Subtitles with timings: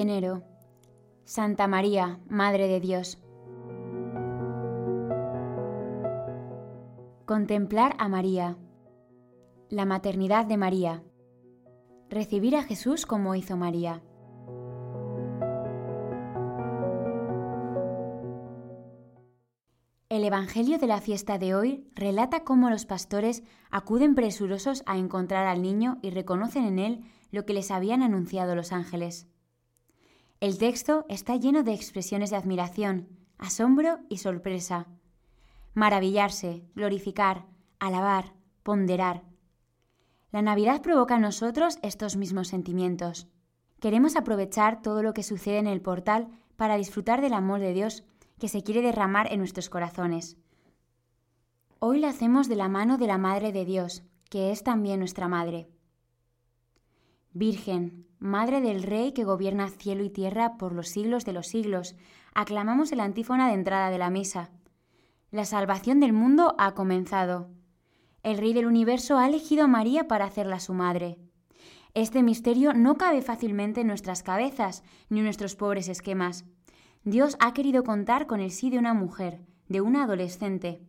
[0.00, 0.42] enero.
[1.24, 3.18] Santa María, Madre de Dios.
[7.24, 8.56] Contemplar a María.
[9.68, 11.02] La maternidad de María.
[12.08, 14.02] Recibir a Jesús como hizo María.
[20.08, 25.46] El Evangelio de la fiesta de hoy relata cómo los pastores acuden presurosos a encontrar
[25.46, 29.26] al niño y reconocen en él lo que les habían anunciado los ángeles.
[30.38, 33.08] El texto está lleno de expresiones de admiración,
[33.38, 34.86] asombro y sorpresa.
[35.72, 37.46] Maravillarse, glorificar,
[37.78, 39.22] alabar, ponderar.
[40.32, 43.28] La Navidad provoca en nosotros estos mismos sentimientos.
[43.80, 48.04] Queremos aprovechar todo lo que sucede en el portal para disfrutar del amor de Dios
[48.38, 50.36] que se quiere derramar en nuestros corazones.
[51.78, 55.28] Hoy la hacemos de la mano de la Madre de Dios, que es también nuestra
[55.28, 55.70] Madre.
[57.38, 61.94] Virgen, Madre del Rey que gobierna cielo y tierra por los siglos de los siglos,
[62.34, 64.52] aclamamos el antífona de entrada de la misa.
[65.30, 67.50] La salvación del mundo ha comenzado.
[68.22, 71.18] El Rey del universo ha elegido a María para hacerla su madre.
[71.92, 76.46] Este misterio no cabe fácilmente en nuestras cabezas ni en nuestros pobres esquemas.
[77.04, 80.80] Dios ha querido contar con el sí de una mujer, de una adolescente.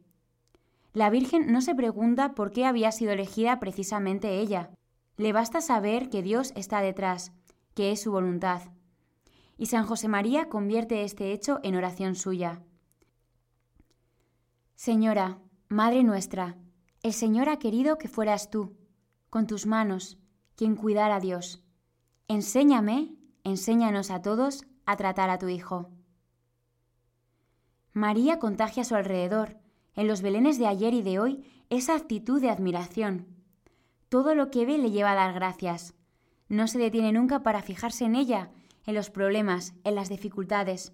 [0.93, 4.71] La Virgen no se pregunta por qué había sido elegida precisamente ella.
[5.17, 7.31] Le basta saber que Dios está detrás,
[7.73, 8.61] que es su voluntad.
[9.57, 12.61] Y San José María convierte este hecho en oración suya.
[14.75, 16.55] Señora, Madre nuestra,
[17.03, 18.77] el Señor ha querido que fueras tú,
[19.29, 20.17] con tus manos,
[20.55, 21.63] quien cuidara a Dios.
[22.27, 25.89] Enséñame, enséñanos a todos a tratar a tu Hijo.
[27.91, 29.57] María contagia a su alrededor,
[29.95, 33.36] en los belenes de ayer y de hoy, esa actitud de admiración.
[34.09, 35.93] Todo lo que ve le lleva a dar gracias.
[36.49, 38.51] No se detiene nunca para fijarse en ella,
[38.85, 40.93] en los problemas, en las dificultades.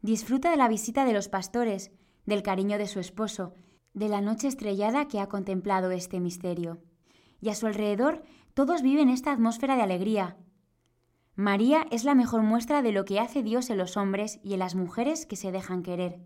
[0.00, 1.90] Disfruta de la visita de los pastores,
[2.26, 3.54] del cariño de su esposo,
[3.94, 6.78] de la noche estrellada que ha contemplado este misterio.
[7.40, 8.22] Y a su alrededor
[8.54, 10.36] todos viven esta atmósfera de alegría,
[11.38, 14.58] María es la mejor muestra de lo que hace Dios en los hombres y en
[14.58, 16.18] las mujeres que se dejan querer.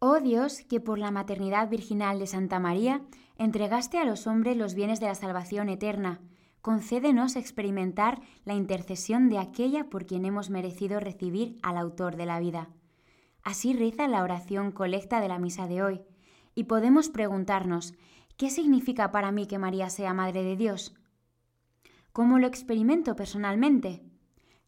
[0.00, 3.02] Oh Dios, que por la maternidad virginal de Santa María
[3.36, 6.20] entregaste a los hombres los bienes de la salvación eterna,
[6.62, 12.38] concédenos experimentar la intercesión de aquella por quien hemos merecido recibir al autor de la
[12.38, 12.68] vida.
[13.42, 16.02] Así reza la oración colecta de la misa de hoy,
[16.54, 17.94] y podemos preguntarnos,
[18.36, 20.94] ¿qué significa para mí que María sea Madre de Dios?
[22.12, 24.04] ¿Cómo lo experimento personalmente?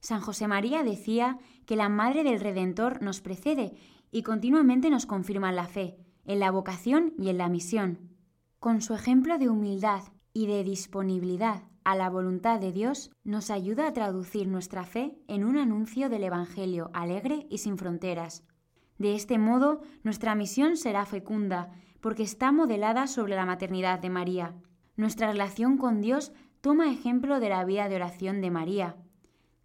[0.00, 3.74] San José María decía que la Madre del Redentor nos precede
[4.10, 8.10] y continuamente nos confirma en la fe, en la vocación y en la misión.
[8.58, 13.88] Con su ejemplo de humildad y de disponibilidad a la voluntad de Dios, nos ayuda
[13.88, 18.44] a traducir nuestra fe en un anuncio del Evangelio alegre y sin fronteras.
[18.98, 24.54] De este modo, nuestra misión será fecunda, porque está modelada sobre la maternidad de María.
[24.96, 28.96] Nuestra relación con Dios toma ejemplo de la vida de oración de María.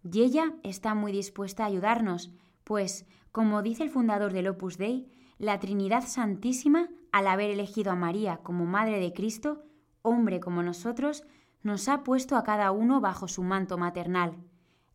[0.02, 2.32] Y ella está muy dispuesta a ayudarnos,
[2.64, 7.94] pues, como dice el fundador del Opus Dei, la Trinidad Santísima, al haber elegido a
[7.94, 9.62] María como Madre de Cristo,
[10.00, 11.22] hombre como nosotros,
[11.62, 14.38] nos ha puesto a cada uno bajo su manto maternal.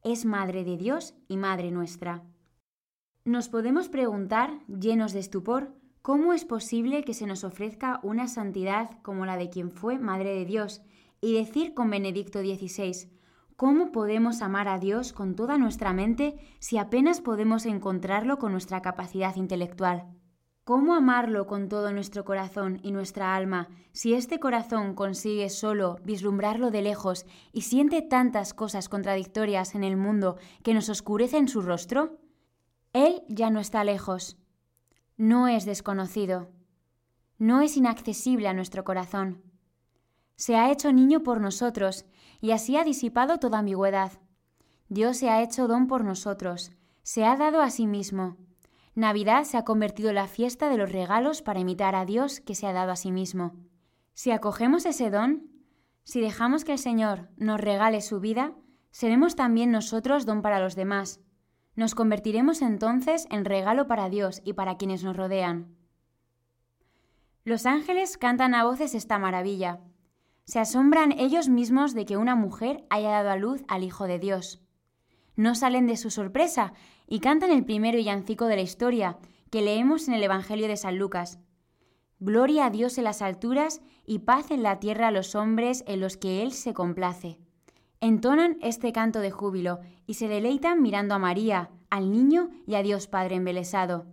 [0.03, 2.23] Es Madre de Dios y Madre nuestra.
[3.25, 8.89] Nos podemos preguntar, llenos de estupor, cómo es posible que se nos ofrezca una santidad
[9.03, 10.81] como la de quien fue Madre de Dios
[11.21, 13.07] y decir con Benedicto XVI,
[13.61, 18.81] ¿cómo podemos amar a Dios con toda nuestra mente si apenas podemos encontrarlo con nuestra
[18.81, 20.07] capacidad intelectual?
[20.63, 26.71] ¿Cómo amarlo con todo nuestro corazón y nuestra alma si este corazón consigue solo vislumbrarlo
[26.71, 32.17] de lejos y siente tantas cosas contradictorias en el mundo que nos oscurecen su rostro?
[32.93, 34.39] Él ya no está lejos,
[35.17, 36.49] no es desconocido,
[37.37, 39.50] no es inaccesible a nuestro corazón
[40.35, 42.05] se ha hecho niño por nosotros,
[42.39, 44.13] y así ha disipado toda ambigüedad.
[44.89, 46.71] Dios se ha hecho don por nosotros,
[47.03, 48.37] se ha dado a sí mismo.
[48.93, 52.55] Navidad se ha convertido en la fiesta de los regalos para imitar a Dios que
[52.55, 53.55] se ha dado a sí mismo.
[54.13, 55.49] Si acogemos ese don,
[56.03, 58.53] si dejamos que el Señor nos regale su vida,
[58.91, 61.21] seremos también nosotros don para los demás.
[61.75, 65.75] Nos convertiremos entonces en regalo para Dios y para quienes nos rodean.
[67.45, 69.79] Los ángeles cantan a voces esta maravilla.
[70.51, 74.19] Se asombran ellos mismos de que una mujer haya dado a luz al Hijo de
[74.19, 74.61] Dios.
[75.37, 76.73] No salen de su sorpresa
[77.07, 79.17] y cantan el primero villancico de la historia
[79.49, 81.39] que leemos en el Evangelio de San Lucas.
[82.19, 86.01] Gloria a Dios en las alturas y paz en la tierra a los hombres en
[86.01, 87.39] los que Él se complace.
[88.01, 92.83] Entonan este canto de júbilo y se deleitan mirando a María, al niño y a
[92.83, 94.05] Dios Padre embelesado.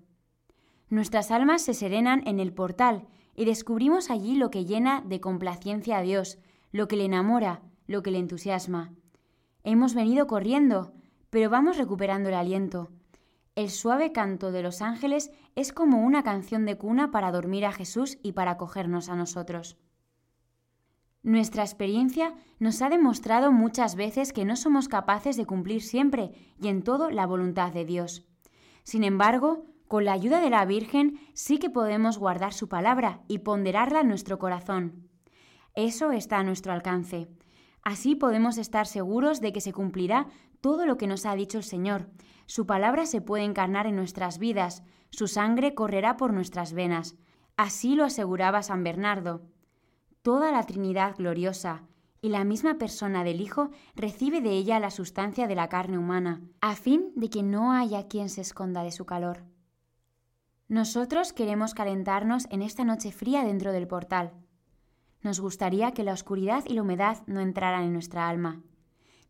[0.88, 3.08] Nuestras almas se serenan en el portal
[3.38, 6.38] y descubrimos allí lo que llena de complacencia a Dios,
[6.72, 8.92] lo que le enamora, lo que le entusiasma.
[9.62, 10.92] Hemos venido corriendo,
[11.30, 12.90] pero vamos recuperando el aliento.
[13.54, 17.70] El suave canto de los ángeles es como una canción de cuna para dormir a
[17.70, 19.78] Jesús y para acogernos a nosotros.
[21.22, 26.66] Nuestra experiencia nos ha demostrado muchas veces que no somos capaces de cumplir siempre y
[26.66, 28.26] en todo la voluntad de Dios.
[28.82, 33.38] Sin embargo, con la ayuda de la Virgen sí que podemos guardar su palabra y
[33.38, 35.08] ponderarla en nuestro corazón.
[35.74, 37.28] Eso está a nuestro alcance.
[37.82, 40.26] Así podemos estar seguros de que se cumplirá
[40.60, 42.10] todo lo que nos ha dicho el Señor.
[42.46, 47.16] Su palabra se puede encarnar en nuestras vidas, su sangre correrá por nuestras venas.
[47.56, 49.42] Así lo aseguraba San Bernardo.
[50.22, 51.84] Toda la Trinidad gloriosa
[52.20, 56.42] y la misma persona del Hijo recibe de ella la sustancia de la carne humana,
[56.60, 59.44] a fin de que no haya quien se esconda de su calor.
[60.68, 64.32] Nosotros queremos calentarnos en esta noche fría dentro del portal.
[65.22, 68.60] Nos gustaría que la oscuridad y la humedad no entraran en nuestra alma.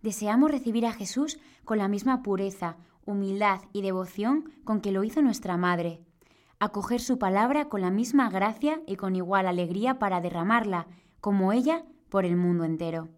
[0.02, 2.76] Deseamos recibir a Jesús con la misma pureza,
[3.06, 6.04] humildad y devoción con que lo hizo nuestra Madre.
[6.58, 10.88] Acoger su palabra con la misma gracia y con igual alegría para derramarla,
[11.20, 13.10] como ella, por el mundo entero.